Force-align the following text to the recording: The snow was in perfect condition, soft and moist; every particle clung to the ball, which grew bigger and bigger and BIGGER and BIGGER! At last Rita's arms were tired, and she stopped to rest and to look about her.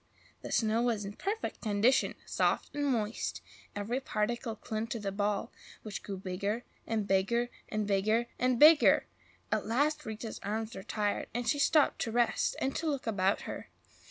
The 0.41 0.51
snow 0.51 0.81
was 0.81 1.05
in 1.05 1.13
perfect 1.13 1.61
condition, 1.61 2.15
soft 2.25 2.71
and 2.75 2.87
moist; 2.87 3.39
every 3.75 3.99
particle 3.99 4.55
clung 4.55 4.87
to 4.87 4.99
the 4.99 5.11
ball, 5.11 5.51
which 5.83 6.01
grew 6.01 6.17
bigger 6.17 6.63
and 6.87 7.05
bigger 7.07 7.51
and 7.69 7.85
BIGGER 7.85 8.25
and 8.39 8.59
BIGGER! 8.59 9.05
At 9.51 9.67
last 9.67 10.03
Rita's 10.07 10.39
arms 10.39 10.73
were 10.73 10.81
tired, 10.81 11.27
and 11.35 11.47
she 11.47 11.59
stopped 11.59 11.99
to 12.01 12.11
rest 12.11 12.55
and 12.59 12.75
to 12.77 12.87
look 12.87 13.05
about 13.05 13.41
her. 13.41 13.69